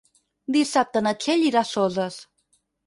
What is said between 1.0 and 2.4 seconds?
na Txell irà a Soses.